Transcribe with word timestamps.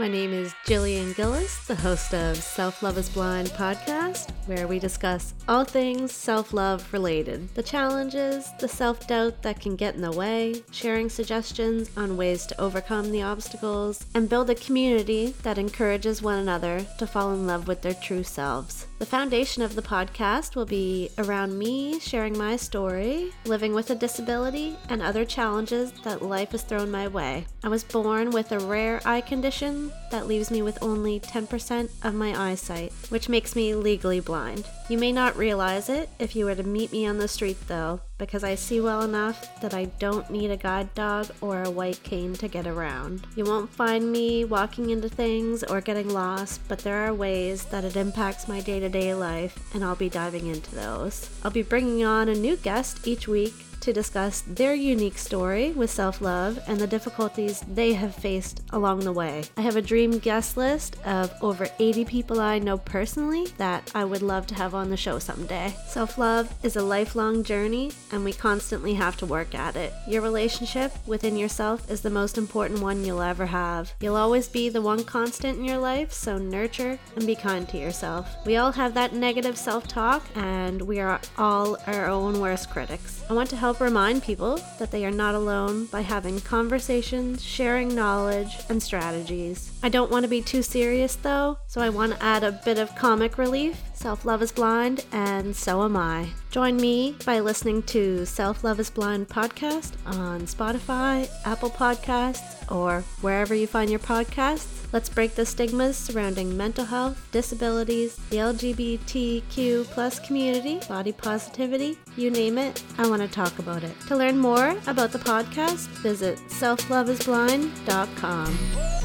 My 0.00 0.08
name 0.08 0.32
is 0.32 0.54
Jillian 0.64 1.14
Gillis, 1.14 1.66
the 1.66 1.74
host 1.74 2.14
of 2.14 2.38
Self 2.38 2.82
Love 2.82 2.96
is 2.96 3.10
Blind 3.10 3.48
podcast, 3.50 4.30
where 4.46 4.66
we 4.66 4.78
discuss 4.78 5.34
all 5.46 5.62
things 5.62 6.10
self 6.10 6.54
love 6.54 6.90
related 6.90 7.54
the 7.54 7.62
challenges, 7.62 8.48
the 8.60 8.66
self 8.66 9.06
doubt 9.06 9.42
that 9.42 9.60
can 9.60 9.76
get 9.76 9.96
in 9.96 10.00
the 10.00 10.10
way, 10.10 10.62
sharing 10.70 11.10
suggestions 11.10 11.90
on 11.98 12.16
ways 12.16 12.46
to 12.46 12.58
overcome 12.58 13.12
the 13.12 13.20
obstacles, 13.20 14.06
and 14.14 14.30
build 14.30 14.48
a 14.48 14.54
community 14.54 15.34
that 15.42 15.58
encourages 15.58 16.22
one 16.22 16.38
another 16.38 16.80
to 16.96 17.06
fall 17.06 17.34
in 17.34 17.46
love 17.46 17.68
with 17.68 17.82
their 17.82 17.92
true 17.92 18.22
selves. 18.22 18.86
The 19.00 19.06
foundation 19.06 19.62
of 19.62 19.76
the 19.76 19.80
podcast 19.80 20.54
will 20.54 20.66
be 20.66 21.08
around 21.16 21.58
me 21.58 21.98
sharing 22.00 22.36
my 22.36 22.56
story, 22.56 23.32
living 23.46 23.72
with 23.72 23.88
a 23.88 23.94
disability, 23.94 24.76
and 24.90 25.00
other 25.00 25.24
challenges 25.24 25.90
that 26.04 26.20
life 26.20 26.52
has 26.52 26.62
thrown 26.64 26.90
my 26.90 27.08
way. 27.08 27.46
I 27.64 27.68
was 27.68 27.82
born 27.82 28.30
with 28.30 28.52
a 28.52 28.58
rare 28.58 29.00
eye 29.06 29.22
condition 29.22 29.90
that 30.10 30.26
leaves 30.26 30.50
me 30.50 30.60
with 30.60 30.82
only 30.82 31.18
10% 31.18 31.88
of 32.02 32.14
my 32.14 32.50
eyesight, 32.50 32.92
which 33.08 33.30
makes 33.30 33.56
me 33.56 33.74
legally 33.74 34.20
blind. 34.20 34.66
You 34.90 34.98
may 34.98 35.12
not 35.12 35.36
realize 35.36 35.88
it 35.88 36.10
if 36.18 36.36
you 36.36 36.44
were 36.44 36.54
to 36.54 36.62
meet 36.62 36.92
me 36.92 37.06
on 37.06 37.16
the 37.16 37.28
street, 37.28 37.56
though, 37.68 38.00
because 38.18 38.44
I 38.44 38.54
see 38.54 38.80
well 38.80 39.00
enough 39.00 39.60
that 39.62 39.72
I 39.72 39.86
don't 39.98 40.28
need 40.30 40.50
a 40.50 40.56
guide 40.56 40.92
dog 40.94 41.28
or 41.40 41.62
a 41.62 41.70
white 41.70 42.02
cane 42.02 42.34
to 42.34 42.48
get 42.48 42.66
around. 42.66 43.26
You 43.34 43.44
won't 43.44 43.70
find 43.70 44.12
me 44.12 44.44
walking 44.44 44.90
into 44.90 45.08
things 45.08 45.62
or 45.62 45.80
getting 45.80 46.10
lost, 46.10 46.60
but 46.68 46.80
there 46.80 47.06
are 47.06 47.14
ways 47.14 47.64
that 47.66 47.84
it 47.84 47.96
impacts 47.96 48.48
my 48.48 48.60
day 48.60 48.80
to 48.80 48.89
day 48.90 49.14
life, 49.14 49.58
and 49.74 49.84
I'll 49.84 49.96
be 49.96 50.08
diving 50.08 50.46
into 50.46 50.74
those. 50.74 51.30
I'll 51.42 51.50
be 51.50 51.62
bringing 51.62 52.04
on 52.04 52.28
a 52.28 52.34
new 52.34 52.56
guest 52.56 53.06
each 53.06 53.26
week 53.26 53.54
to 53.80 53.92
discuss 53.92 54.42
their 54.42 54.74
unique 54.74 55.18
story 55.18 55.72
with 55.72 55.90
self 55.90 56.20
love 56.20 56.58
and 56.66 56.78
the 56.78 56.86
difficulties 56.86 57.64
they 57.72 57.92
have 57.94 58.14
faced 58.14 58.62
along 58.70 59.00
the 59.00 59.12
way. 59.12 59.44
I 59.56 59.62
have 59.62 59.76
a 59.76 59.82
dream 59.82 60.18
guest 60.18 60.56
list 60.56 60.96
of 61.04 61.32
over 61.40 61.68
80 61.78 62.04
people 62.04 62.40
I 62.40 62.58
know 62.58 62.78
personally 62.78 63.46
that 63.58 63.90
I 63.94 64.04
would 64.04 64.22
love 64.22 64.46
to 64.48 64.54
have 64.54 64.74
on 64.74 64.90
the 64.90 64.96
show 64.96 65.18
someday. 65.18 65.74
Self 65.86 66.18
love 66.18 66.52
is 66.62 66.76
a 66.76 66.82
lifelong 66.82 67.42
journey, 67.42 67.92
and 68.12 68.24
we 68.24 68.32
constantly 68.32 68.94
have 68.94 69.16
to 69.18 69.26
work 69.26 69.54
at 69.54 69.76
it. 69.76 69.92
Your 70.06 70.22
relationship 70.22 70.92
within 71.06 71.36
yourself 71.36 71.90
is 71.90 72.00
the 72.00 72.10
most 72.10 72.38
important 72.38 72.80
one 72.80 73.04
you'll 73.04 73.22
ever 73.22 73.46
have. 73.46 73.92
You'll 74.00 74.16
always 74.16 74.48
be 74.48 74.68
the 74.68 74.82
one 74.82 75.04
constant 75.04 75.58
in 75.58 75.64
your 75.64 75.78
life, 75.78 76.12
so 76.12 76.38
nurture 76.38 76.98
and 77.16 77.26
be 77.26 77.34
kind 77.34 77.68
to 77.68 77.78
yourself. 77.78 78.28
We 78.44 78.56
all 78.56 78.72
have 78.72 78.94
that 78.94 79.14
negative 79.14 79.56
self 79.56 79.88
talk, 79.88 80.22
and 80.34 80.82
we 80.82 81.00
are 81.00 81.20
all 81.38 81.76
our 81.86 82.06
own 82.06 82.40
worst 82.40 82.70
critics. 82.70 83.22
I 83.28 83.32
want 83.32 83.50
to 83.50 83.56
help 83.56 83.69
help 83.70 83.80
remind 83.80 84.20
people 84.20 84.58
that 84.80 84.90
they 84.90 85.06
are 85.06 85.12
not 85.12 85.32
alone 85.32 85.84
by 85.92 86.00
having 86.00 86.40
conversations, 86.40 87.40
sharing 87.40 87.94
knowledge, 87.94 88.56
and 88.68 88.82
strategies. 88.82 89.70
I 89.80 89.88
don't 89.88 90.10
want 90.10 90.24
to 90.24 90.28
be 90.28 90.42
too 90.42 90.60
serious 90.60 91.14
though, 91.14 91.56
so 91.68 91.80
I 91.80 91.88
want 91.88 92.10
to 92.10 92.20
add 92.20 92.42
a 92.42 92.60
bit 92.64 92.78
of 92.78 92.92
comic 92.96 93.38
relief. 93.38 93.80
Self 93.94 94.24
Love 94.24 94.42
is 94.42 94.50
Blind, 94.50 95.04
and 95.12 95.54
so 95.54 95.84
am 95.84 95.96
I. 95.96 96.30
Join 96.50 96.78
me 96.78 97.14
by 97.24 97.38
listening 97.38 97.84
to 97.84 98.26
Self 98.26 98.64
Love 98.64 98.80
is 98.80 98.90
Blind 98.90 99.28
podcast 99.28 99.92
on 100.04 100.40
Spotify, 100.48 101.30
Apple 101.44 101.70
Podcasts, 101.70 102.68
or 102.72 103.02
wherever 103.20 103.54
you 103.54 103.68
find 103.68 103.88
your 103.88 104.00
podcasts. 104.00 104.80
Let's 104.92 105.08
break 105.08 105.36
the 105.36 105.46
stigmas 105.46 105.96
surrounding 105.96 106.56
mental 106.56 106.84
health, 106.84 107.24
disabilities, 107.30 108.16
the 108.30 108.38
LGBTQ 108.38 109.84
plus 109.84 110.18
community, 110.18 110.80
body 110.88 111.12
positivity, 111.12 111.96
you 112.16 112.30
name 112.32 112.58
it, 112.58 112.82
I 112.98 113.08
want 113.08 113.22
to 113.22 113.28
talk 113.28 113.59
about 113.60 113.84
it. 113.84 113.94
To 114.08 114.16
learn 114.16 114.38
more 114.38 114.74
about 114.88 115.12
the 115.12 115.20
podcast, 115.20 115.86
visit 116.02 116.38
selfloveisblind.com. 116.48 118.99